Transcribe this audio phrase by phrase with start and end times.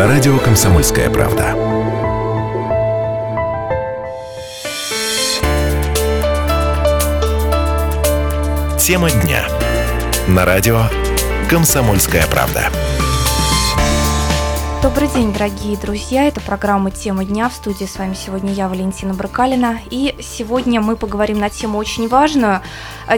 [0.00, 1.52] На радио «Комсомольская правда».
[8.78, 9.46] Тема дня.
[10.26, 10.84] На радио
[11.50, 12.70] «Комсомольская правда».
[14.92, 16.24] Добрый день, дорогие друзья.
[16.24, 17.48] Это программа «Тема дня».
[17.48, 19.78] В студии с вами сегодня я, Валентина Бракалина.
[19.88, 22.60] И сегодня мы поговорим на тему очень важную.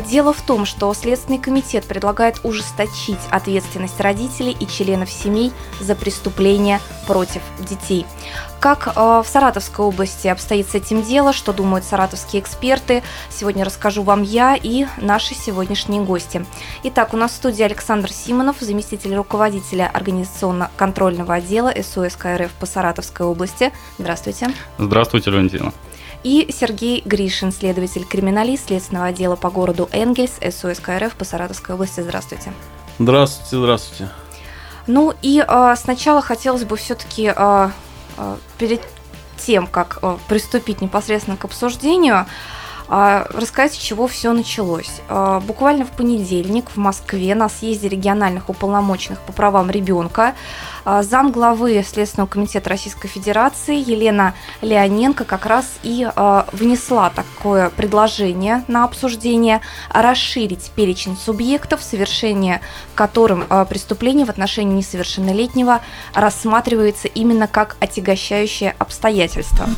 [0.06, 5.50] Дело в том, что Следственный комитет предлагает ужесточить ответственность родителей и членов семей
[5.80, 8.04] за преступления против детей.
[8.62, 14.04] Как э, в Саратовской области обстоит с этим дело, что думают саратовские эксперты, сегодня расскажу
[14.04, 16.46] вам я и наши сегодняшние гости.
[16.84, 23.26] Итак, у нас в студии Александр Симонов, заместитель руководителя организационно-контрольного отдела СОС КРФ по Саратовской
[23.26, 23.72] области.
[23.98, 24.54] Здравствуйте.
[24.78, 25.72] Здравствуйте, Валентина.
[26.22, 32.00] И Сергей Гришин, следователь криминалист Следственного отдела по городу Энгельс, СОС КРФ по Саратовской области.
[32.00, 32.52] Здравствуйте.
[33.00, 34.12] Здравствуйте, здравствуйте.
[34.86, 37.70] Ну и э, сначала хотелось бы все-таки э, э,
[38.58, 38.80] перед
[39.38, 42.26] тем, как э, приступить непосредственно к обсуждению, э,
[42.92, 45.00] рассказать, с чего все началось.
[45.08, 50.34] Э, буквально в понедельник в Москве на съезде региональных уполномоченных по правам ребенка
[50.84, 57.70] а, зам главы Следственного комитета Российской Федерации Елена Леоненко как раз и а, внесла такое
[57.70, 62.60] предложение на обсуждение расширить перечень субъектов, совершение
[62.94, 65.80] которым а, преступление в отношении несовершеннолетнего
[66.14, 69.68] рассматривается именно как отягощающее обстоятельство.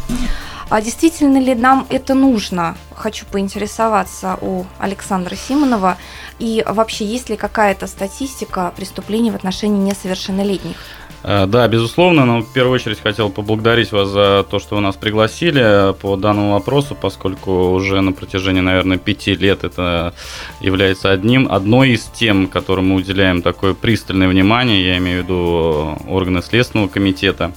[0.75, 2.77] А действительно ли нам это нужно?
[2.97, 5.97] Хочу поинтересоваться у Александра Симонова.
[6.41, 10.75] И вообще, есть ли какая-то статистика преступлений в отношении несовершеннолетних?
[11.22, 14.96] Э, да, безусловно, но в первую очередь хотел поблагодарить вас за то, что вы нас
[14.96, 20.13] пригласили по данному вопросу, поскольку уже на протяжении, наверное, пяти лет это
[20.61, 25.98] является одним, одной из тем, которым мы уделяем такое пристальное внимание, я имею в виду
[26.08, 27.52] органы Следственного комитета.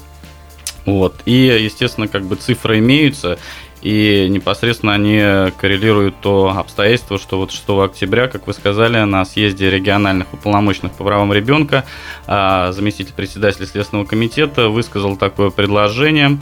[0.88, 1.16] Вот.
[1.26, 3.38] И, естественно, как бы цифры имеются,
[3.82, 9.70] и непосредственно они коррелируют то обстоятельство, что вот 6 октября, как вы сказали, на съезде
[9.70, 11.84] региональных уполномоченных по правам ребенка
[12.26, 16.40] а, заместитель председателя Следственного комитета высказал такое предложение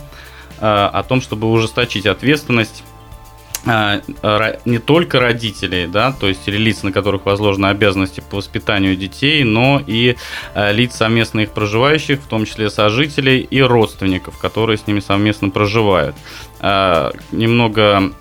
[0.60, 2.84] а, о том, чтобы ужесточить ответственность
[3.66, 9.44] не только родителей, да, то есть или лиц, на которых возложены обязанности по воспитанию детей,
[9.44, 10.16] но и
[10.54, 15.50] а, лиц совместно их проживающих, в том числе сожителей и родственников, которые с ними совместно
[15.50, 16.16] проживают.
[16.60, 18.12] А, немного,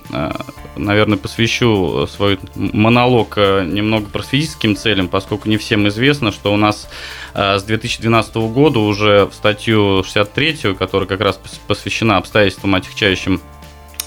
[0.75, 6.89] наверное, посвящу свой монолог немного просветительским целям, поскольку не всем известно, что у нас
[7.33, 13.41] с 2012 года уже в статью 63, которая как раз посвящена обстоятельствам отягчающим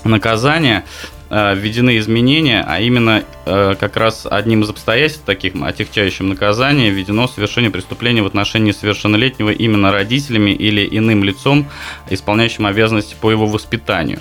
[0.05, 6.91] наказания, Э, введены изменения, а именно э, как раз одним из обстоятельств таких отягчающим наказание
[6.91, 11.69] введено совершение преступления в отношении совершеннолетнего именно родителями или иным лицом,
[12.09, 14.21] исполняющим обязанности по его воспитанию.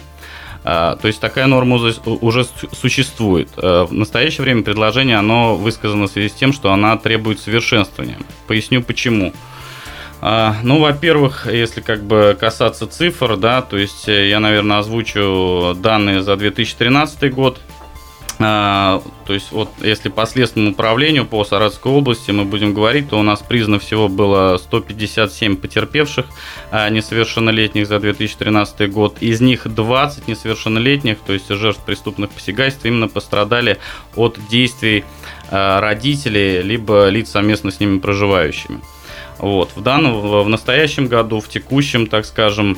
[0.64, 3.50] Э, то есть такая норма уже существует.
[3.56, 8.18] В настоящее время предложение оно высказано в связи с тем, что она требует совершенствования.
[8.48, 9.32] Поясню почему.
[9.32, 9.57] А,
[10.64, 16.22] ну, во-первых, если как бы касаться цифр, да, то есть э, я, наверное, озвучу данные
[16.22, 17.60] за 2013 год.
[18.40, 23.18] А, то есть вот если по следственному управлению по Саратовской области мы будем говорить, то
[23.18, 26.26] у нас признано всего было 157 потерпевших
[26.72, 29.18] а, несовершеннолетних за 2013 год.
[29.22, 33.78] Из них 20 несовершеннолетних, то есть жертв преступных посягательств, именно пострадали
[34.16, 35.06] от действий
[35.50, 38.82] родителей либо лиц совместно с ними проживающими.
[39.40, 39.72] Вот.
[39.76, 42.78] В данном, в настоящем году, в текущем, так скажем,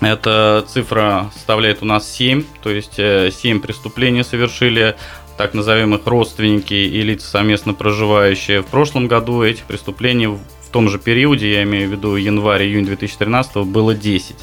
[0.00, 4.96] эта цифра составляет у нас 7, то есть 7 э, преступлений совершили
[5.36, 8.62] так называемых родственники и лица совместно проживающие.
[8.62, 10.40] В прошлом году этих преступлений в
[10.72, 14.36] том же периоде, я имею в виду январь-июнь 2013, было 10.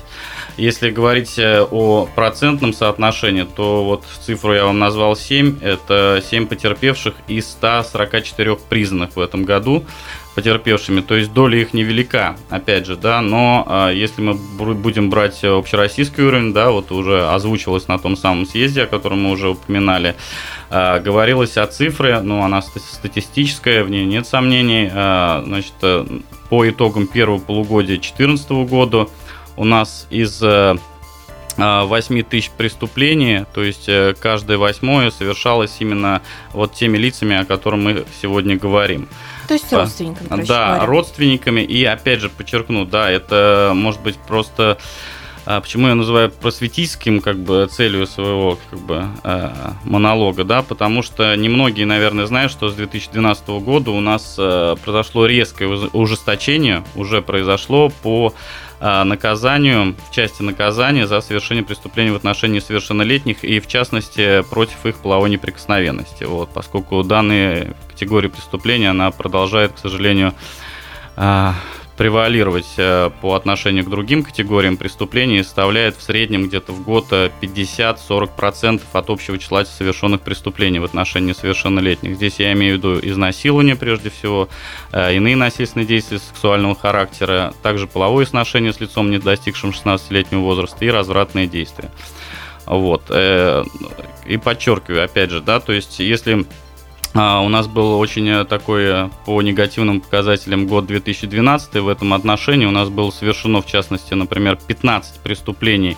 [0.57, 5.59] Если говорить э, о процентном соотношении, то вот цифру я вам назвал 7.
[5.61, 9.85] Это 7 потерпевших из 144 признанных в этом году
[10.37, 14.35] потерпевшими, то есть доля их невелика, опять же, да, но э, если мы
[14.75, 19.31] будем брать общероссийский уровень, да, вот уже озвучилось на том самом съезде, о котором мы
[19.31, 20.15] уже упоминали,
[20.69, 25.73] э, говорилось о цифре, ну, она статистическая, в ней нет сомнений, э, значит,
[26.51, 29.07] по итогам первого полугодия 2014 года
[29.55, 30.43] у нас из
[31.57, 33.89] 8 тысяч преступлений, то есть
[34.19, 36.21] каждое восьмое совершалось именно
[36.53, 39.07] вот теми лицами, о которых мы сегодня говорим.
[39.47, 40.85] То есть родственниками, Да, говоря.
[40.85, 41.61] родственниками.
[41.61, 44.77] И опять же подчеркну, да, это может быть просто
[45.49, 49.49] а, почему я называю просветительским как бы целью своего как бы э,
[49.85, 55.25] монолога, да, потому что немногие, наверное, знают, что с 2012 года у нас э, произошло
[55.25, 58.33] резкое ужесточение, уже произошло по
[58.79, 64.97] наказанию, в части наказания за совершение преступлений в отношении совершеннолетних и, в частности, против их
[64.97, 66.25] половой неприкосновенности.
[66.25, 70.33] Вот, поскольку данные категории преступления, она продолжает, к сожалению,
[71.97, 78.81] превалировать э, по отношению к другим категориям преступлений составляет в среднем где-то в год 50-40%
[78.93, 82.15] от общего числа совершенных преступлений в отношении совершеннолетних.
[82.15, 84.47] Здесь я имею в виду изнасилование прежде всего,
[84.91, 90.85] э, иные насильственные действия сексуального характера, также половое сношение с лицом, не достигшим 16-летнего возраста,
[90.85, 91.89] и развратные действия.
[92.67, 93.05] Вот.
[93.09, 93.63] Э,
[94.27, 96.45] и подчеркиваю, опять же, да, то есть если
[97.17, 101.75] а, у нас был очень э, такой э, по негативным показателям год 2012.
[101.75, 105.97] В этом отношении у нас было совершено, в частности, например, 15 преступлений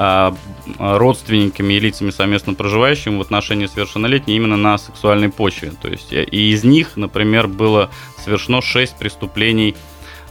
[0.00, 0.34] а,
[0.78, 5.72] родственниками и лицами совместно проживающими в отношении совершеннолетней именно на сексуальной почве.
[5.80, 7.90] То есть, э, и из них, например, было
[8.24, 9.76] совершено 6 преступлений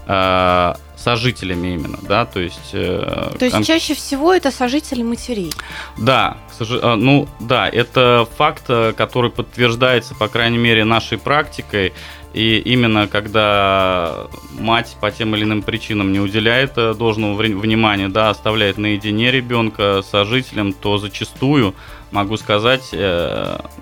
[0.07, 0.77] а,
[1.07, 2.71] сожителями именно, да, то есть...
[2.73, 3.63] Э, то есть кон...
[3.63, 5.53] чаще всего это сожители матерей?
[5.97, 6.71] Да, сож...
[6.71, 11.93] Э, ну да, это факт, э, который подтверждается, по крайней мере, нашей практикой,
[12.33, 14.27] и именно когда
[14.59, 20.73] мать по тем или иным причинам не уделяет должного внимания, да, оставляет наедине ребенка сожителем,
[20.73, 21.73] то зачастую,
[22.11, 22.89] могу сказать,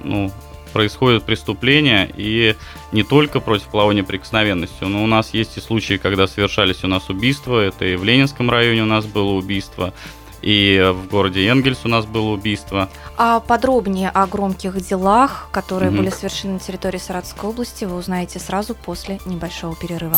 [0.03, 0.31] ну,
[0.75, 2.57] происходят преступления, и
[2.91, 7.09] не только против половой неприкосновенности, но у нас есть и случаи, когда совершались у нас
[7.09, 9.93] убийства, это и в Ленинском районе у нас было убийство,
[10.41, 12.89] и в городе Энгельс у нас было убийство.
[13.15, 15.97] А подробнее о громких делах, которые mm-hmm.
[15.97, 20.17] были совершены на территории Саратовской области, вы узнаете сразу после небольшого перерыва.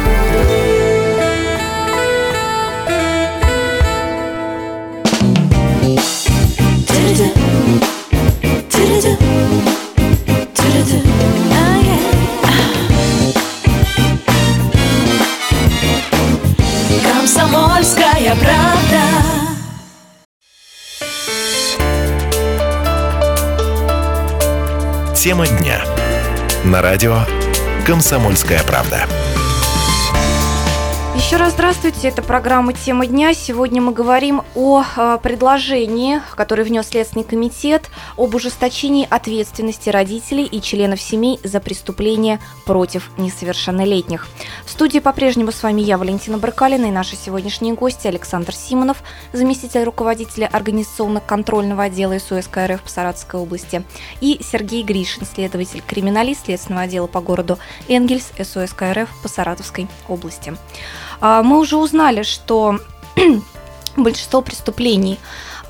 [26.71, 27.17] На радио
[27.85, 29.05] «Комсомольская правда».
[31.17, 33.33] Еще раз здравствуйте, это программа «Тема дня».
[33.33, 40.61] Сегодня мы говорим о э, предложении, которое внес Следственный комитет, об ужесточении ответственности родителей и
[40.61, 44.27] членов семей за преступления против несовершеннолетних.
[44.65, 49.03] В студии по-прежнему с вами я, Валентина Баркалина, и наши сегодняшние гости Александр Симонов,
[49.33, 53.83] заместитель руководителя организационно-контрольного отдела СУСК РФ по Саратовской области,
[54.19, 57.57] и Сергей Гришин, следователь-криминалист Следственного отдела по городу
[57.87, 60.55] Энгельс СУСК РФ по Саратовской области.
[61.19, 62.79] А, мы уже узнали, что
[63.97, 65.19] большинство преступлений,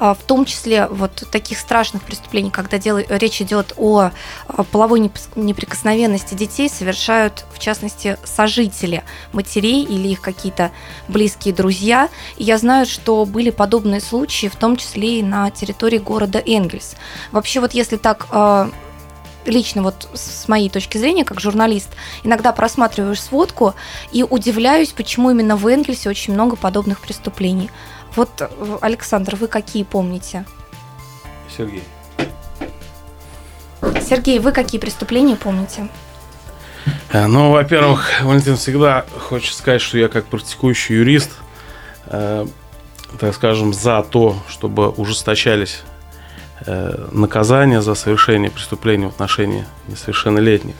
[0.01, 4.09] в том числе вот таких страшных преступлений, когда дело, речь идет о
[4.71, 4.99] половой
[5.35, 10.71] неприкосновенности детей, совершают, в частности, сожители матерей или их какие-то
[11.07, 12.09] близкие друзья.
[12.37, 16.95] И я знаю, что были подобные случаи, в том числе и на территории города Энгельс.
[17.31, 18.71] Вообще вот если так а,
[19.45, 21.89] лично вот с моей точки зрения, как журналист,
[22.23, 23.75] иногда просматриваешь сводку
[24.11, 27.69] и удивляюсь, почему именно в Энгельсе очень много подобных преступлений.
[28.15, 30.45] Вот, э, Александр, вы какие помните?
[31.55, 31.83] Сергей.
[34.01, 35.87] Сергей, вы какие преступления помните?
[37.11, 41.31] Э, ну, во-первых, Валентин, всегда хочет сказать, что я как практикующий юрист,
[42.07, 42.45] э,
[43.19, 45.83] так скажем, за то, чтобы ужесточались
[46.67, 50.75] Э, наказания за совершение преступления в отношении несовершеннолетних.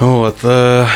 [0.00, 0.38] Вот.
[0.42, 0.86] Э,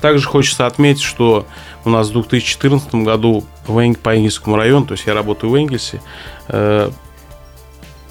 [0.00, 1.46] также хочется отметить, что
[1.86, 5.54] у нас в 2014 году в Eng, по Энгельскому району, то есть я работаю в
[5.54, 6.02] Энгельсе,
[6.48, 6.90] э,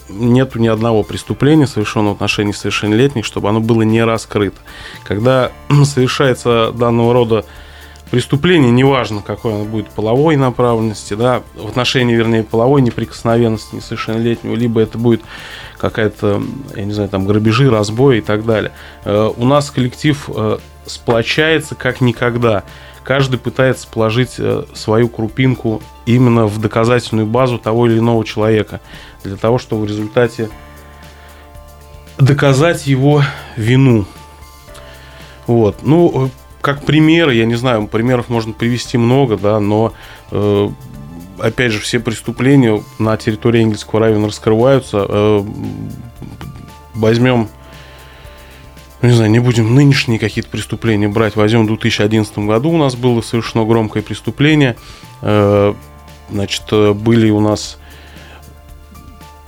[0.09, 4.57] нету ни одного преступления, совершенного в отношении совершеннолетних, чтобы оно было не раскрыто.
[5.03, 5.51] Когда
[5.83, 7.45] совершается данного рода
[8.11, 14.79] преступление, неважно, какой оно будет половой направленности, да, в отношении, вернее, половой неприкосновенности несовершеннолетнего, либо
[14.79, 15.21] это будет
[15.77, 16.41] какая-то,
[16.75, 18.71] я не знаю, там, грабежи, разбой и так далее.
[19.03, 22.63] Э, у нас коллектив э, сплочается как никогда.
[23.05, 28.81] Каждый пытается положить э, свою крупинку именно в доказательную базу того или иного человека,
[29.23, 30.49] для того, чтобы в результате
[32.17, 33.23] доказать его
[33.55, 34.05] вину.
[35.45, 35.77] Вот.
[35.83, 36.29] Ну, э,
[36.61, 39.93] как примеры, я не знаю, примеров можно привести много, да, но
[40.31, 40.69] э,
[41.37, 45.45] опять же, все преступления на территории Энгельского района раскрываются.
[46.95, 47.49] Возьмем,
[49.05, 51.35] не знаю, не будем нынешние какие-то преступления брать.
[51.35, 54.75] Возьмем в 2011 году у нас было совершено громкое преступление.
[55.21, 55.73] Э,
[56.29, 57.77] значит, были у нас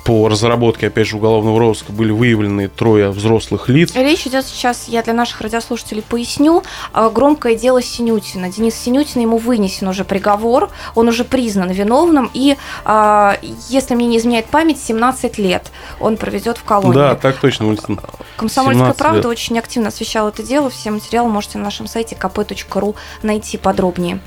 [0.08, 3.94] по разработке, опять же, уголовного розыска были выявлены трое взрослых лиц.
[3.94, 8.50] Речь идет сейчас, я для наших радиослушателей поясню, громкое дело Синютина.
[8.50, 13.38] Денис Синютин, ему вынесен уже приговор, он уже признан виновным, и, а,
[13.68, 16.96] если мне не изменяет память, 17 лет он проведет в колонии.
[16.96, 18.00] Да, так точно, Валентин.
[18.38, 19.26] Комсомольская правда лет.
[19.26, 24.22] очень активно освещала это дело, все материалы можете на нашем сайте kp.ru найти подробнее.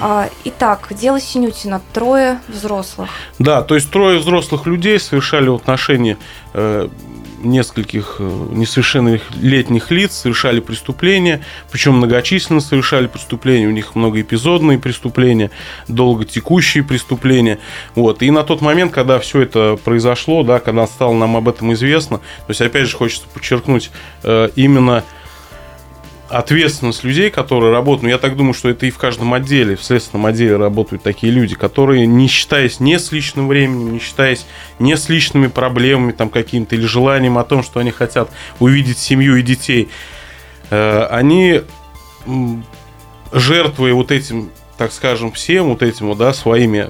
[0.00, 1.80] А, итак, дело Синютина.
[1.92, 3.10] Трое взрослых.
[3.38, 6.16] Да, то есть трое взрослых людей совершали в отношении
[6.52, 6.88] э,
[7.44, 15.50] нескольких э, несовершеннолетних лиц, совершали преступления, причем многочисленно совершали преступления, у них многоэпизодные преступления,
[15.88, 17.58] долготекущие преступления.
[17.94, 18.22] Вот.
[18.22, 22.18] И на тот момент, когда все это произошло, да, когда стало нам об этом известно,
[22.18, 23.90] то есть, опять же, хочется подчеркнуть,
[24.22, 25.04] э, именно
[26.34, 29.84] ответственность людей, которые работают, ну, я так думаю, что это и в каждом отделе, в
[29.84, 34.44] следственном отделе работают такие люди, которые, не считаясь не с личным временем, не считаясь
[34.80, 39.36] не с личными проблемами там какими-то или желанием о том, что они хотят увидеть семью
[39.36, 39.88] и детей,
[40.70, 41.62] э, они,
[43.32, 46.88] жертвуя вот этим, так скажем, всем вот этим, да, своими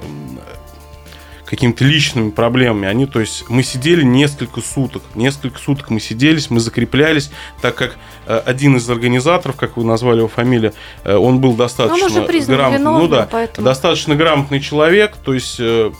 [1.45, 2.87] какими-то личными проблемами.
[2.87, 5.03] Они, то есть, мы сидели несколько суток.
[5.13, 10.19] Несколько суток мы сиделись, мы закреплялись, так как э, один из организаторов, как вы назвали
[10.19, 10.73] его фамилия,
[11.03, 12.79] э, он был достаточно он грамотный.
[12.79, 13.65] ну да, поэтому...
[13.65, 15.91] достаточно грамотный человек, то есть э,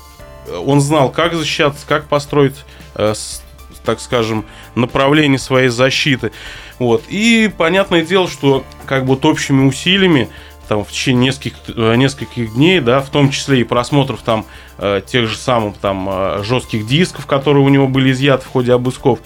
[0.66, 6.32] он знал, как защищаться, как построить, так скажем, направление своей защиты.
[6.78, 7.04] Вот.
[7.10, 10.30] И понятное дело, что как бы вот общими усилиями
[10.68, 14.46] там в течение нескольких, э, нескольких дней, да, в том числе и просмотров там
[14.78, 18.74] э, тех же самых там э, жестких дисков, которые у него были изъяты в ходе
[18.74, 19.20] обысков.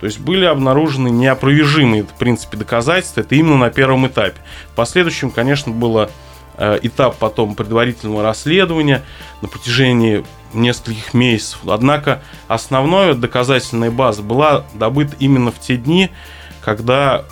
[0.00, 3.20] То есть были обнаружены неопровержимые, в принципе, доказательства.
[3.20, 4.38] Это именно на первом этапе.
[4.72, 6.10] В последующем, конечно, было
[6.58, 9.02] этап потом предварительного расследования
[9.42, 10.24] на протяжении
[10.54, 11.60] нескольких месяцев.
[11.66, 16.10] Однако основная доказательная база была добыта именно в те дни,
[16.62, 17.24] когда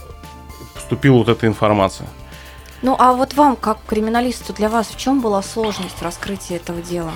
[0.75, 2.09] поступила вот эта информация.
[2.85, 7.13] Ну а вот вам, как криминалисту, для вас в чем была сложность раскрытия этого дела?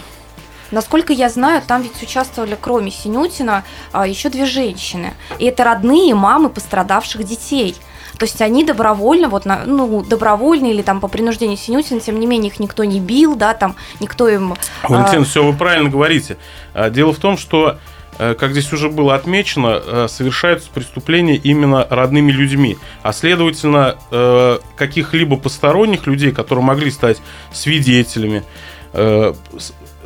[0.70, 5.12] Насколько я знаю, там ведь участвовали, кроме Синютина, а, еще две женщины.
[5.38, 7.76] И это родные мамы пострадавших детей.
[8.18, 12.50] То есть они добровольно, вот, ну, добровольно или там по принуждению Синютина, тем не менее,
[12.50, 14.54] их никто не бил, да, там никто им...
[14.84, 15.24] Валентин, а...
[15.24, 16.38] все вы правильно говорите.
[16.72, 17.78] А, дело в том, что
[18.18, 22.76] как здесь уже было отмечено, э, совершаются преступления именно родными людьми.
[23.02, 27.22] А следовательно, э, каких-либо посторонних людей, которые могли стать
[27.52, 28.42] свидетелями,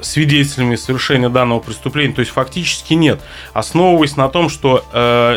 [0.00, 3.20] свидетелями совершения данного преступления, то есть фактически нет.
[3.52, 4.84] Основываясь на том, что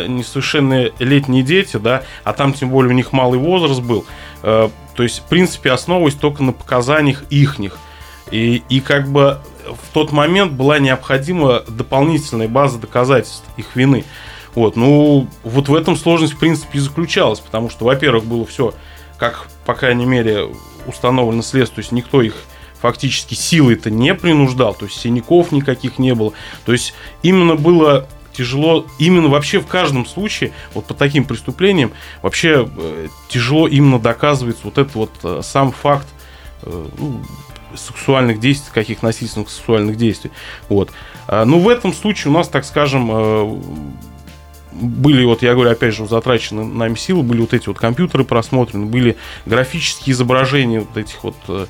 [0.08, 4.04] несовершеннолетние дети, да, а там тем более у них малый возраст был,
[4.42, 7.78] то есть в принципе основываясь только на показаниях ихних.
[8.32, 14.04] И, и как бы в тот момент была необходима дополнительная база доказательств их вины.
[14.54, 18.72] Вот, ну, вот в этом сложность, в принципе, и заключалась, потому что, во-первых, было все,
[19.18, 20.48] как, по крайней мере,
[20.86, 22.34] установлено следствие, то есть никто их
[22.80, 26.32] фактически силой-то не принуждал, то есть синяков никаких не было.
[26.64, 31.92] То есть именно было тяжело, именно вообще в каждом случае, вот по таким преступлениям,
[32.22, 36.06] вообще э, тяжело именно доказывается вот этот вот э, сам факт
[36.62, 37.22] э, ну,
[37.74, 40.30] сексуальных действий, каких насильственных сексуальных действий.
[40.68, 40.90] Вот.
[41.26, 43.60] А, ну, в этом случае у нас, так скажем, э,
[44.72, 48.86] были, вот я говорю, опять же, затрачены нами силы, были вот эти вот компьютеры просмотрены,
[48.86, 51.66] были графические изображения вот этих вот, э,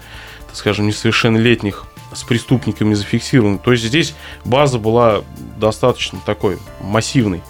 [0.47, 3.59] так скажем, несовершеннолетних с преступниками зафиксированы.
[3.59, 5.23] То есть здесь база была
[5.59, 7.43] достаточно такой массивной.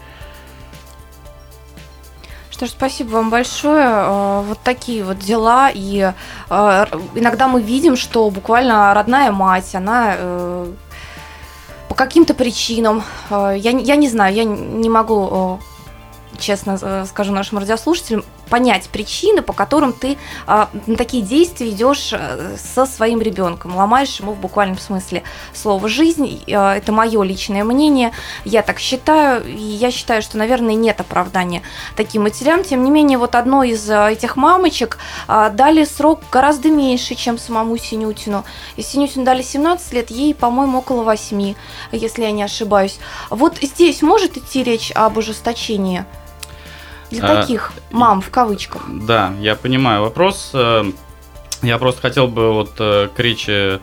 [2.57, 3.85] Что ж, спасибо вам большое.
[3.85, 5.71] Э, вот такие вот дела.
[5.75, 6.11] И
[6.49, 10.73] э, иногда мы видим, что буквально родная мать, она э,
[11.91, 15.61] по каким-то причинам, я, я не знаю, я не могу
[16.37, 20.17] честно э, скажу нашим радиослушателям, понять причины, по которым ты
[20.47, 25.89] а, на такие действия идешь э, со своим ребенком, ломаешь ему в буквальном смысле слова
[25.89, 26.43] жизнь.
[26.53, 28.13] А, это мое личное мнение,
[28.45, 31.63] я так считаю, и я считаю, что, наверное, нет оправдания
[31.97, 32.63] таким матерям.
[32.63, 37.39] Тем не менее, вот одной из а, этих мамочек а, дали срок гораздо меньше, чем
[37.39, 38.45] самому Синютину.
[38.77, 41.55] И Синютину дали 17 лет, ей, по-моему, около 8,
[41.93, 42.99] если я не ошибаюсь.
[43.31, 46.05] Вот здесь может идти речь об ужесточении?
[47.11, 48.83] Для А, таких мам в кавычках.
[48.89, 50.51] Да, я понимаю вопрос.
[50.55, 50.85] Э,
[51.63, 53.81] Я просто хотел бы вот э, к речи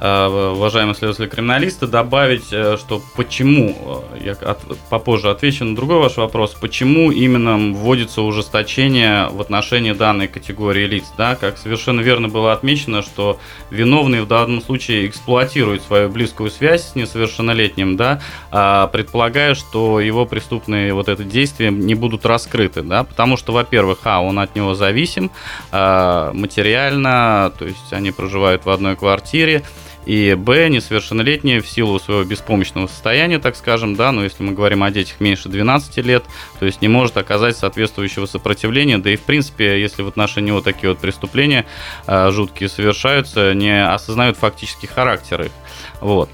[0.00, 6.56] уважаемые следователи-криминалисты добавить, э, что почему, э, я от- попозже отвечу на другой ваш вопрос,
[6.58, 13.02] почему именно вводится ужесточение в отношении данной категории лиц, да, как совершенно верно было отмечено,
[13.02, 13.38] что
[13.70, 20.24] виновный в данном случае эксплуатирует свою близкую связь с несовершеннолетним, да, а, предполагая, что его
[20.24, 24.74] преступные вот это действия не будут раскрыты, да, потому что, во-первых, а, он от него
[24.74, 25.30] зависим
[25.72, 29.62] а, материально, то есть они проживают в одной квартире,
[30.06, 34.82] и Б, несовершеннолетние в силу своего беспомощного состояния, так скажем, да, но если мы говорим
[34.82, 36.24] о детях меньше 12 лет,
[36.58, 40.60] то есть не может оказать соответствующего сопротивления, да и в принципе, если в отношении него
[40.60, 41.66] такие вот преступления
[42.06, 45.52] э, жуткие совершаются, не осознают фактический характер их.
[46.00, 46.30] Вот.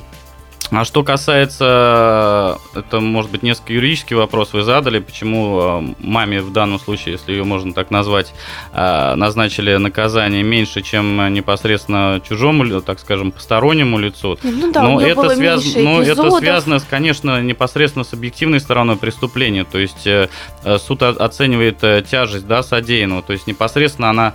[0.70, 6.52] А что касается, это может быть несколько юридический вопрос вы задали, почему э, маме в
[6.52, 8.34] данном случае, если ее можно так назвать,
[8.72, 14.38] э, назначили наказание меньше, чем непосредственно чужому, так скажем, постороннему лицу.
[14.42, 19.64] Ну да, Но это, связ- но это связано, конечно, непосредственно с объективной стороной преступления.
[19.64, 20.28] То есть э,
[20.78, 23.22] суд оценивает тяжесть да, содеянного.
[23.22, 24.34] То есть непосредственно она,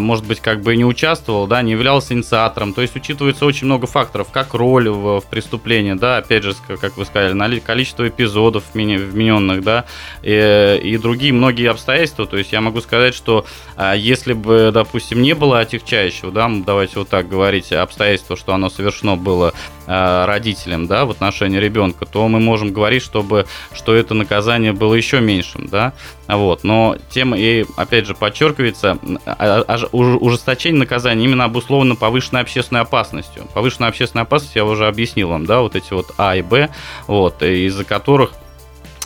[0.00, 2.74] может быть, как бы и не участвовала, да, не являлась инициатором.
[2.74, 5.26] То есть учитывается очень много факторов, как роль в, в
[5.62, 9.84] преступлении, да, опять же, как вы сказали, количество эпизодов вмененных, да,
[10.22, 12.26] и, и другие многие обстоятельства.
[12.26, 16.98] То есть я могу сказать, что а, если бы, допустим, не было отягчающего, да, давайте
[16.98, 19.54] вот так говорить, обстоятельства, что оно совершено было
[19.86, 25.20] родителям, да, в отношении ребенка, то мы можем говорить, чтобы, что это наказание было еще
[25.20, 25.92] меньшим, да,
[26.28, 32.42] вот, но тем и, опять же, подчеркивается, а- а- уж- ужесточение наказания именно обусловлено повышенной
[32.42, 33.44] общественной опасностью.
[33.54, 36.68] Повышенная общественная опасность, я уже объяснил вам, да, вот эти вот А и Б,
[37.06, 38.32] вот, из-за которых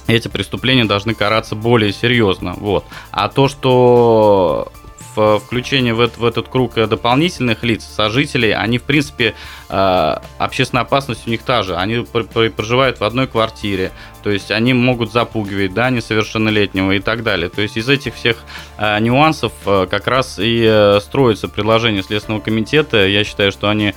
[0.07, 2.55] эти преступления должны караться более серьезно.
[2.59, 2.85] Вот.
[3.11, 4.73] А то, что
[5.16, 9.35] включение в, в этот круг э, дополнительных лиц, сожителей, они, в принципе,
[9.68, 11.76] э, общественная опасность у них та же.
[11.76, 17.00] Они пр- пр- проживают в одной квартире, то есть они могут запугивать, да, несовершеннолетнего и
[17.00, 17.48] так далее.
[17.48, 18.37] То есть из этих всех
[18.79, 23.07] э, нюансов э, как раз и э, строится предложение Следственного комитета.
[23.07, 23.94] Я считаю, что они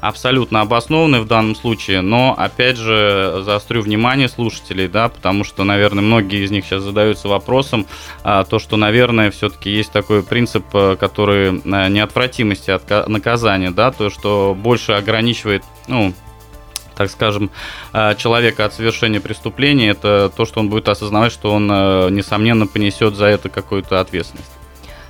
[0.00, 6.02] абсолютно обоснованы в данном случае, но опять же заострю внимание слушателей, да, потому что, наверное,
[6.02, 7.86] многие из них сейчас задаются вопросом,
[8.22, 13.70] а, то, что, наверное, все-таки есть такой принцип, э, который э, неотвратимости от ка- наказания,
[13.70, 16.12] да, то, что больше ограничивает, ну,
[16.96, 17.50] так скажем,
[17.92, 23.14] э, человека от совершения преступления, это то, что он будет осознавать, что он, несомненно, понесет
[23.14, 24.57] за это какую-то ответственность.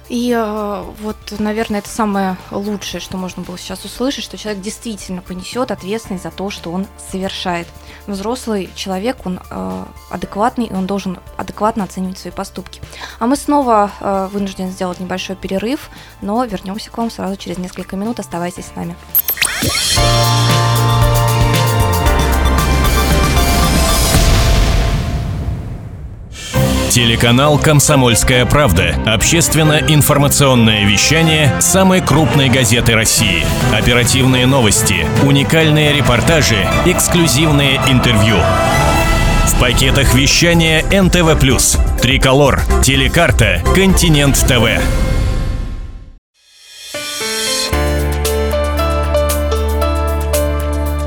[0.08, 5.20] И э, вот, наверное, это самое лучшее, что можно было сейчас услышать, что человек действительно
[5.20, 7.68] понесет ответственность за то, что он совершает.
[8.06, 12.80] Взрослый человек, он э, адекватный, и он должен адекватно оценивать свои поступки.
[13.18, 15.90] А мы снова э, вынуждены сделать небольшой перерыв,
[16.22, 18.18] но вернемся к вам сразу через несколько минут.
[18.18, 18.96] Оставайтесь с нами.
[26.98, 28.96] Телеканал «Комсомольская правда».
[29.06, 33.46] Общественно-информационное вещание самой крупной газеты России.
[33.72, 36.56] Оперативные новости, уникальные репортажи,
[36.87, 38.38] эксклюзивные интервью.
[39.46, 41.38] В пакетах вещания НТВ+,
[42.02, 44.82] Триколор, Телекарта, Континент ТВ.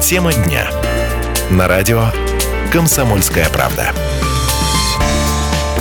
[0.01, 0.67] Тема дня.
[1.49, 2.05] На радио
[2.71, 3.91] «Комсомольская правда».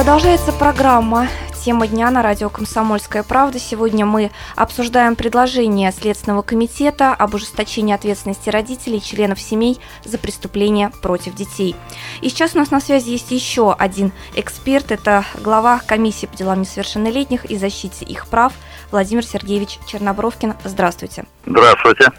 [0.01, 1.29] Продолжается программа
[1.63, 3.59] «Тема дня» на радио «Комсомольская правда».
[3.59, 10.91] Сегодня мы обсуждаем предложение Следственного комитета об ужесточении ответственности родителей и членов семей за преступления
[11.03, 11.77] против детей.
[12.23, 14.91] И сейчас у нас на связи есть еще один эксперт.
[14.91, 18.55] Это глава комиссии по делам несовершеннолетних и защите их прав
[18.91, 20.55] Владимир Сергеевич Чернобровкин.
[20.65, 21.27] Здравствуйте.
[21.45, 22.11] Здравствуйте.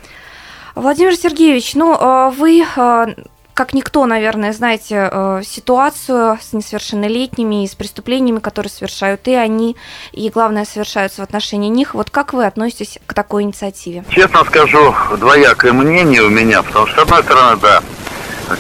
[0.76, 3.16] Владимир Сергеевич, ну э, вы э,
[3.54, 9.76] как никто, наверное, знаете э, ситуацию с несовершеннолетними и с преступлениями, которые совершают и они,
[10.12, 11.94] и главное, совершаются в отношении них.
[11.94, 14.04] Вот как вы относитесь к такой инициативе?
[14.10, 17.82] Честно скажу, двоякое мнение у меня, потому что, с одной стороны, да,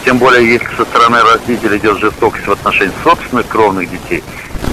[0.05, 4.23] тем более, если со стороны родителей идет жестокость в отношении собственных кровных детей,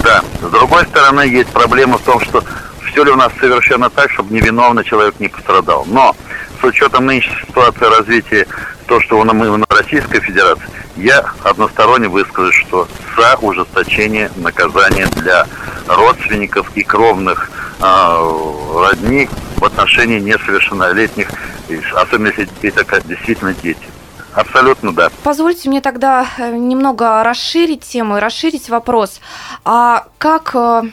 [0.03, 0.21] да.
[0.41, 2.43] С другой стороны, есть проблема в том, что
[2.91, 5.85] все ли у нас совершенно так, чтобы невиновный человек не пострадал.
[5.87, 6.15] Но
[6.59, 8.47] с учетом нынешней ситуации развития,
[8.87, 10.67] то, что мы на Российской Федерации,
[10.97, 15.45] я односторонне выскажу, что за ужесточение наказания для
[15.87, 17.83] родственников и кровных э,
[18.75, 21.29] родни в отношении несовершеннолетних,
[21.95, 23.87] особенно если это действительно дети.
[24.33, 25.09] Абсолютно да.
[25.23, 29.21] Позвольте мне тогда э, немного расширить тему и расширить вопрос.
[29.65, 30.83] А как э,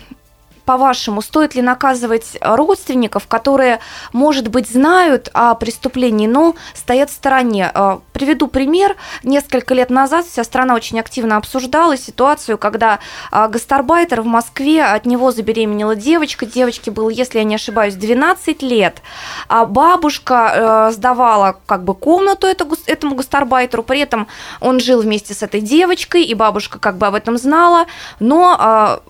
[0.66, 3.78] по-вашему, стоит ли наказывать родственников, которые,
[4.12, 7.70] может быть, знают о преступлении, но стоят в стороне?
[7.72, 8.96] Э, приведу пример.
[9.22, 12.98] Несколько лет назад вся страна очень активно обсуждала ситуацию, когда
[13.30, 18.60] э, гастарбайтер в Москве, от него забеременела девочка, девочке было, если я не ошибаюсь, 12
[18.62, 19.02] лет,
[19.48, 24.26] а бабушка э, сдавала как бы комнату этому гастарбайтеру, при этом
[24.60, 27.86] он жил вместе с этой девочкой, и бабушка как бы об этом знала,
[28.18, 29.00] но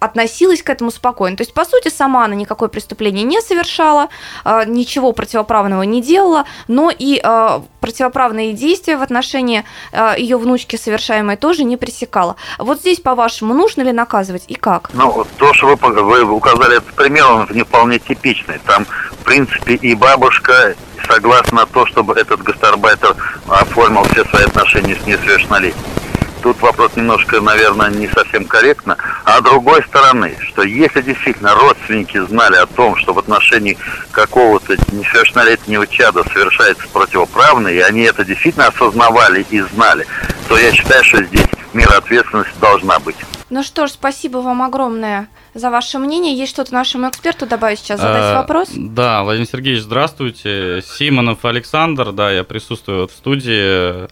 [0.00, 1.36] относилась к этому спокойно.
[1.36, 4.08] То есть, по сути, сама она никакое преступление не совершала,
[4.44, 10.76] а, ничего противоправного не делала, но и а, противоправные действия в отношении а, ее внучки
[10.76, 12.36] совершаемые тоже не пресекала.
[12.58, 14.90] Вот здесь, по-вашему, нужно ли наказывать и как?
[14.94, 18.58] Ну, то, что вы, вы указали этот пример, он не вполне типичный.
[18.66, 20.74] Там, в принципе, и бабушка
[21.06, 23.14] согласна на то, чтобы этот гастарбайтер
[23.48, 25.99] оформил все свои отношения с несовершеннолетним
[26.40, 28.96] тут вопрос немножко, наверное, не совсем корректно.
[29.24, 33.78] А с другой стороны, что если действительно родственники знали о том, что в отношении
[34.10, 40.06] какого-то несовершеннолетнего чада совершается противоправное, и они это действительно осознавали и знали,
[40.48, 43.16] то я считаю, что здесь мера ответственности должна быть.
[43.50, 46.36] Ну что ж, спасибо вам огромное за ваше мнение.
[46.36, 48.68] Есть что-то нашему эксперту добавить сейчас, задать а, вопрос?
[48.76, 50.82] Да, Владимир Сергеевич, здравствуйте.
[50.86, 54.08] Симонов Александр, да, я присутствую в студии.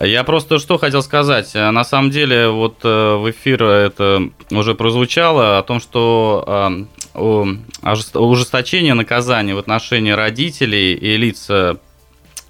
[0.00, 1.52] Я просто что хотел сказать.
[1.54, 9.56] На самом деле, вот э, в эфир это уже прозвучало о том, что ужесточение наказания
[9.56, 11.50] в отношении родителей и лиц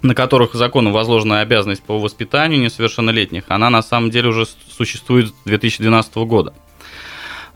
[0.01, 5.33] на которых законом возложена обязанность по воспитанию несовершеннолетних, она на самом деле уже существует с
[5.45, 6.53] 2012 года.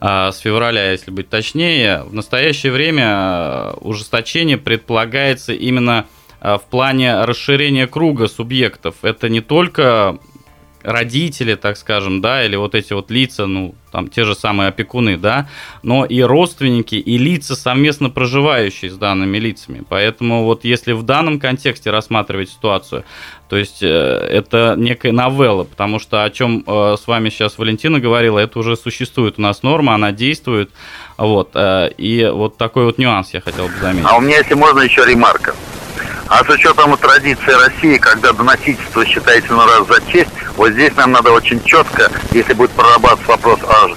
[0.00, 2.02] А, с февраля, если быть точнее.
[2.02, 6.06] В настоящее время а, ужесточение предполагается именно
[6.40, 8.96] а, в плане расширения круга субъектов.
[9.02, 10.18] Это не только
[10.84, 15.16] родители, так скажем, да, или вот эти вот лица, ну, там, те же самые опекуны,
[15.16, 15.48] да,
[15.82, 19.82] но и родственники, и лица, совместно проживающие с данными лицами.
[19.88, 23.04] Поэтому вот если в данном контексте рассматривать ситуацию,
[23.48, 28.00] то есть э, это некая новелла, потому что о чем э, с вами сейчас Валентина
[28.00, 30.70] говорила, это уже существует у нас норма, она действует,
[31.16, 34.08] вот, э, и вот такой вот нюанс я хотел бы заметить.
[34.10, 35.54] А у меня, если можно, еще ремарка.
[36.28, 41.12] А с учетом традиции России, когда доносительство считается на раз за честь, вот здесь нам
[41.12, 43.88] надо очень четко, если будет прорабатываться вопрос о,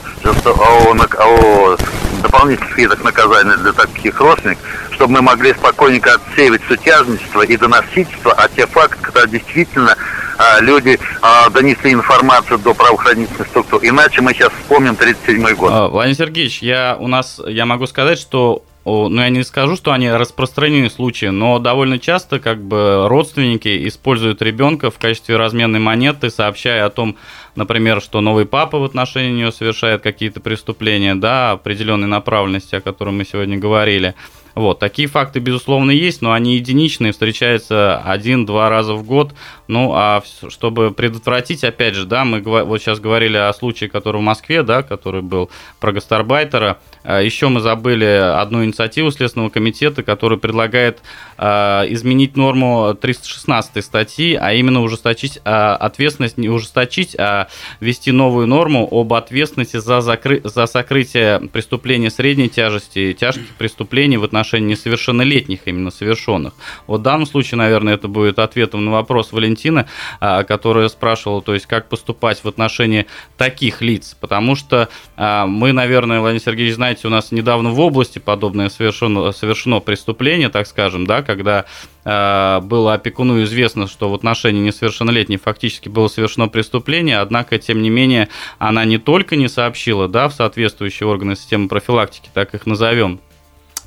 [0.50, 1.78] о, о, о
[2.22, 8.48] дополнительных видах наказания для таких родственников, чтобы мы могли спокойненько отсеивать сутяжничество и доносительство, а
[8.50, 9.96] те факты, когда действительно
[10.38, 13.80] а, люди а, донесли информацию до правоохранительных структур.
[13.84, 15.72] Иначе мы сейчас вспомним 37 год.
[15.72, 19.92] А, Владимир Сергеевич, я, у нас, я могу сказать, что ну, я не скажу, что
[19.92, 26.30] они распространены случаи, но довольно часто как бы родственники используют ребенка в качестве разменной монеты,
[26.30, 27.18] сообщая о том,
[27.56, 33.18] например, что новый папа в отношении нее совершает какие-то преступления, да, определенной направленности, о котором
[33.18, 34.16] мы сегодня говорили.
[34.58, 39.36] Вот, такие факты, безусловно, есть, но они единичные, встречаются один-два раза в год.
[39.68, 44.24] Ну, а чтобы предотвратить, опять же, да, мы вот сейчас говорили о случае, который в
[44.24, 46.80] Москве, да, который был про гастарбайтера.
[47.04, 51.04] А Еще мы забыли одну инициативу Следственного комитета, который предлагает
[51.38, 57.48] э, изменить норму 316 статьи, а именно ужесточить э, ответственность, не ужесточить, а
[57.80, 60.42] ввести новую норму об ответственности за, закры...
[60.44, 66.54] за сокрытие преступления средней тяжести и тяжких преступлений в отношении несовершеннолетних именно совершенных.
[66.88, 69.86] Вот в данном случае, наверное, это будет ответом на вопрос Валентины,
[70.20, 73.06] э, которая спрашивала, то есть как поступать в отношении
[73.38, 78.20] таких лиц, потому что э, мы, наверное, Владимир Сергеевич, знаете, у нас недавно в области
[78.20, 81.66] подобное совершено, совершено преступление, так скажем, да, когда
[82.08, 88.30] было опекуну известно, что в отношении несовершеннолетней фактически было совершено преступление, однако, тем не менее,
[88.60, 93.20] она не только не сообщила, да, в соответствующие органы системы профилактики, так их назовем,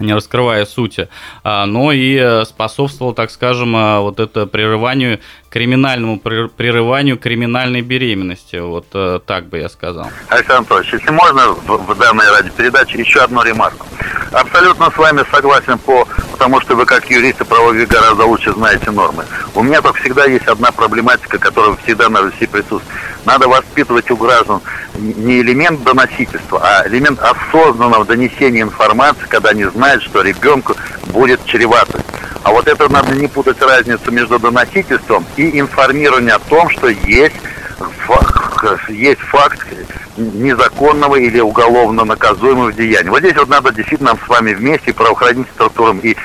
[0.01, 1.09] не раскрывая сути,
[1.45, 8.57] а, но и э, способствовал, так скажем, а, вот это прерыванию, криминальному прерыванию криминальной беременности.
[8.57, 10.09] Вот э, так бы я сказал.
[10.29, 13.87] Александр Анатольевич, если можно в, данной радиопередаче еще одну ремарку.
[14.33, 16.07] Абсолютно с вами согласен по
[16.41, 19.27] потому что вы как юристы правовые гораздо лучше знаете нормы.
[19.55, 22.83] У меня только всегда есть одна проблематика, которая всегда на Руси присутствует.
[23.27, 24.63] Надо воспитывать у граждан
[24.95, 30.75] не элемент доносительства, а элемент осознанного донесения информации, когда они знают, что ребенку
[31.09, 32.01] будет чревато.
[32.43, 37.37] А вот это надо не путать разницу между доносительством и информированием о том, что есть
[38.89, 39.67] есть факт
[40.17, 43.11] незаконного или уголовно наказуемого деяния.
[43.11, 46.17] Вот здесь вот надо действительно нам с вами вместе, правоохранительным структурам и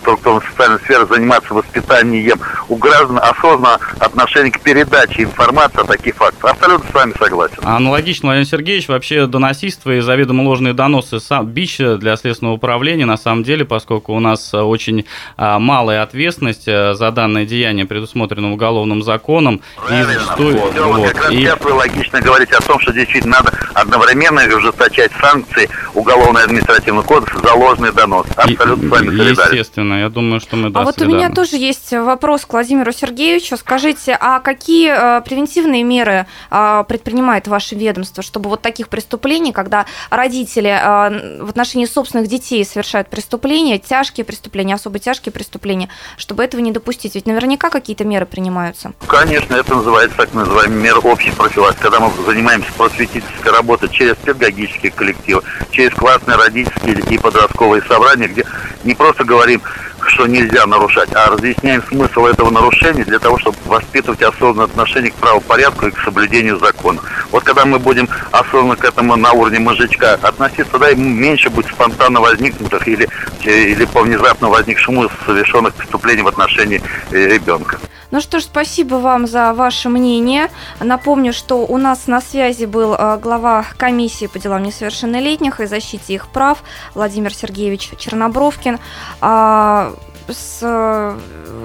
[0.00, 6.52] структурам социальной сферы заниматься воспитанием у граждан осознанно отношение к передаче информации о таких фактах.
[6.52, 7.58] Абсолютно с вами согласен.
[7.62, 13.16] Аналогично, Владимир Сергеевич, вообще доносительство и заведомо ложные доносы сам, бич для следственного управления на
[13.16, 15.04] самом деле, поскольку у нас очень
[15.36, 19.60] а, малая ответственность а, за данное деяние, предусмотренное уголовным законом.
[19.76, 20.10] Правильно.
[20.10, 21.43] И зачастую, вот, и...
[21.44, 27.54] сейчас вы логично говорите о том, что действительно надо одновременно ужесточать санкции Уголовно-административного кодекса за
[27.54, 28.26] ложный донос.
[28.36, 29.52] Абсолютно и, с вами солидарен.
[29.52, 33.56] Естественно, я думаю, что мы А вот у меня тоже есть вопрос к Владимиру Сергеевичу.
[33.56, 39.86] Скажите, а какие э, превентивные меры э, предпринимает ваше ведомство, чтобы вот таких преступлений, когда
[40.10, 46.60] родители э, в отношении собственных детей совершают преступления, тяжкие преступления, особо тяжкие преступления, чтобы этого
[46.60, 47.14] не допустить?
[47.14, 48.92] Ведь наверняка какие-то меры принимаются.
[49.06, 54.92] Конечно, это называется так называемый мер общей профилактики, когда мы занимаемся просветительской работой через педагогические
[54.92, 58.44] коллективы, через классные родительские и подростковые собрания, где
[58.84, 59.60] не просто говорим,
[60.06, 65.14] что нельзя нарушать, а разъясняем смысл этого нарушения для того, чтобы воспитывать осознанное отношение к
[65.14, 67.00] правопорядку и к соблюдению закона.
[67.30, 72.20] Вот когда мы будем осознанно к этому на уровне мужичка относиться, да, меньше будет спонтанно
[72.20, 73.08] возникнутых или,
[73.44, 77.78] или по внезапно возникшему совершенных преступлений в отношении э, ребенка.
[78.14, 80.48] Ну что ж, спасибо вам за ваше мнение.
[80.78, 86.14] Напомню, что у нас на связи был э, глава комиссии по делам несовершеннолетних и защите
[86.14, 86.62] их прав
[86.94, 88.78] Владимир Сергеевич Чернобровкин.
[89.20, 89.92] А,
[90.28, 91.18] с э,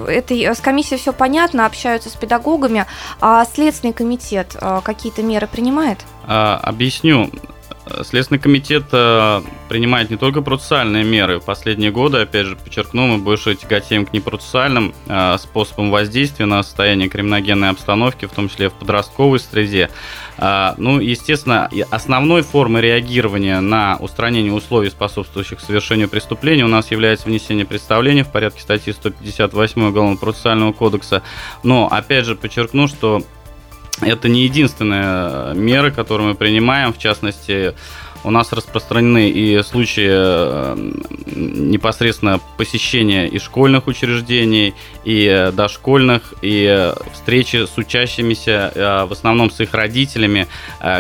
[0.08, 2.88] этой с комиссией все понятно, общаются с педагогами,
[3.22, 6.00] а Следственный комитет э, какие-то меры принимает?
[6.26, 7.30] А, объясню.
[8.04, 11.40] Следственный комитет э, принимает не только процессуальные меры.
[11.40, 16.64] В последние годы, опять же, подчеркну, мы больше тяготеем к непроцессуальным э, способам воздействия на
[16.64, 19.90] состояние криминогенной обстановки, в том числе в подростковой среде.
[20.38, 27.28] Э, ну, естественно, основной формой реагирования на устранение условий, способствующих совершению преступления, у нас является
[27.28, 31.24] внесение представления в порядке статьи 158 Уголовного процессуального кодекса.
[31.64, 33.24] Но, опять же, подчеркну, что
[34.02, 37.76] это не единственная мера, которую мы принимаем, в частности,
[38.24, 40.92] у нас распространены и случаи э,
[41.36, 44.74] непосредственно посещения и школьных учреждений,
[45.06, 50.48] и э, дошкольных, и э, встречи с учащимися, в основном с их родителями,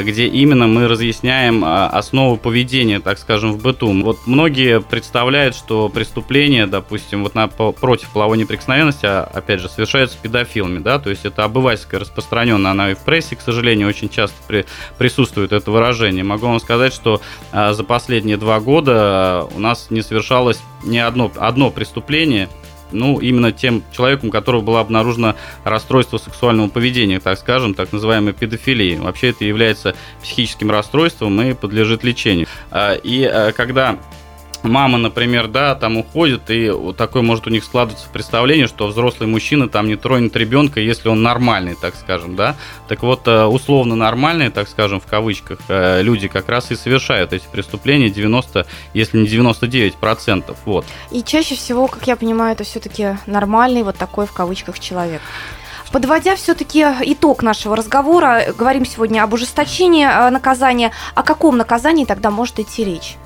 [0.01, 3.91] где именно мы разъясняем основу поведения, так скажем, в быту.
[4.03, 10.17] Вот многие представляют, что преступление, допустим, вот на, против половой неприкосновенности, а, опять же, совершаются
[10.21, 14.35] педофилами, да, то есть это обывательская распространенная, она и в прессе, к сожалению, очень часто
[14.47, 14.65] при,
[14.97, 16.23] присутствует это выражение.
[16.23, 20.61] Могу вам сказать, что что а, за последние два года а, у нас не совершалось
[20.83, 22.49] ни одно, одно преступление,
[22.91, 28.33] ну, именно тем человеком, у которого было обнаружено расстройство сексуального поведения, так скажем, так называемой
[28.33, 28.97] педофилии.
[28.97, 32.47] Вообще это является психическим расстройством и подлежит лечению.
[32.71, 33.97] А, и когда
[34.63, 39.27] мама, например, да, там уходит, и вот такое может у них складываться представление, что взрослый
[39.27, 42.55] мужчина там не тронет ребенка, если он нормальный, так скажем, да.
[42.87, 47.33] Так вот, э, условно нормальные, так скажем, в кавычках, э, люди как раз и совершают
[47.33, 50.85] эти преступления 90, если не 99 процентов, вот.
[51.11, 55.21] И чаще всего, как я понимаю, это все-таки нормальный вот такой в кавычках человек.
[55.91, 60.91] Подводя все-таки итог нашего разговора, говорим сегодня об ужесточении э, наказания.
[61.15, 63.17] О каком наказании тогда может идти речь?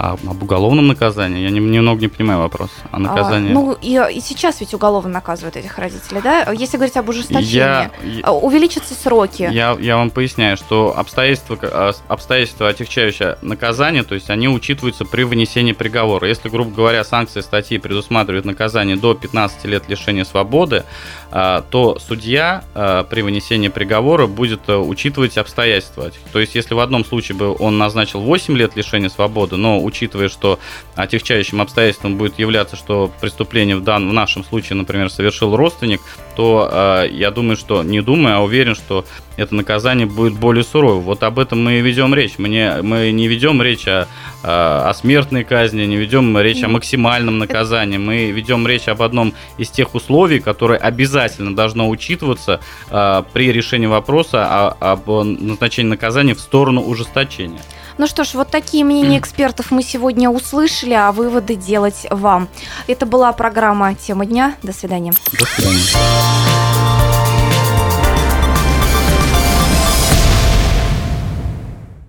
[0.00, 1.42] А об уголовном наказании?
[1.42, 2.70] Я не, немного не понимаю вопрос.
[2.92, 3.50] О наказании.
[3.50, 6.52] А, ну, и, и сейчас ведь уголовно наказывают этих родителей, да?
[6.52, 7.90] Если говорить об ужесточении, я,
[8.22, 9.48] а, увеличатся сроки.
[9.50, 15.24] Я, я вам поясняю, что обстоятельства, а, обстоятельства отягчающие наказание, то есть они учитываются при
[15.24, 16.28] вынесении приговора.
[16.28, 20.84] Если, грубо говоря, санкции статьи предусматривают наказание до 15 лет лишения свободы,
[21.32, 22.62] а, то судья
[23.10, 26.12] при вынесении приговора будет э, учитывать обстоятельства.
[26.32, 30.28] То есть, если в одном случае бы он назначил 8 лет лишения свободы, но учитывая,
[30.28, 30.58] что
[30.94, 36.00] отягчающим обстоятельством будет являться, что преступление в, данном, в нашем случае, например, совершил родственник,
[36.36, 39.04] то э, я думаю, что не думаю, а уверен, что
[39.36, 41.02] это наказание будет более суровым.
[41.02, 42.34] Вот об этом мы и ведем речь.
[42.38, 44.06] Мы не, мы не ведем речь о,
[44.42, 47.98] о смертной казни, не ведем речь о максимальном наказании.
[47.98, 53.86] Мы ведем речь об одном из тех условий, которое обязательно должно учитываться э, при решении
[53.86, 57.60] вопроса о, об назначении наказания в сторону ужесточения.
[57.98, 62.48] Ну что ж, вот такие мнения экспертов мы сегодня услышали, а выводы делать вам.
[62.86, 64.54] Это была программа «Тема дня».
[64.62, 65.12] До свидания.
[65.32, 66.97] До свидания.